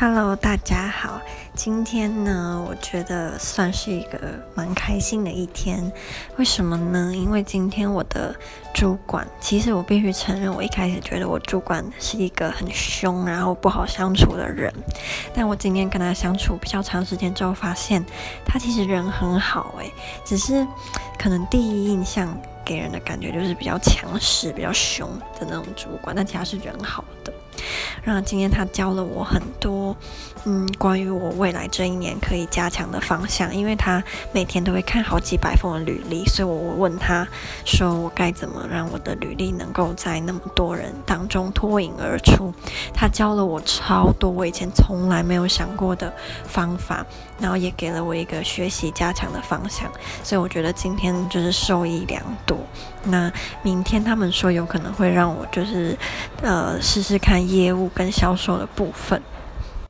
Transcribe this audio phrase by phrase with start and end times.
[0.00, 1.20] Hello，大家好。
[1.54, 4.18] 今天呢，我觉得算是一个
[4.54, 5.92] 蛮开心的一天。
[6.38, 7.12] 为什么呢？
[7.14, 8.34] 因为今天我的
[8.72, 14.72] 主管，其实我必须承认，我一开始觉得我主管是一个很凶，然后不好相处的人。
[15.34, 18.02] 但我今天跟他相处比较长时间之后，发现
[18.46, 19.92] 他其实人很好诶，
[20.24, 20.66] 只是
[21.18, 25.06] 可能第一印象给人的感觉就是比较强势、比较凶
[25.38, 27.30] 的那种主管，但其实是人好的。
[28.02, 29.96] 然后今天他教了我很多，
[30.46, 33.54] 嗯，关于我未来这一年可以加强的方向。
[33.54, 37.26] 因为他每天都会看好几百封的履历，所以我问他
[37.64, 42.52] 说我该怎么让我的履历能够在那么多人当中脱颖而出。
[42.94, 46.12] 他教了我超多我以前从来没有想过的
[46.46, 47.04] 方法，
[47.38, 49.90] 然后也给了我一个学习加强的方向。
[50.22, 52.56] 所以我觉得今天就是受益良多。
[53.04, 53.30] 那
[53.62, 55.96] 明天他们说有可能会让我就是
[56.42, 59.20] 呃试试看业务跟销售的部分。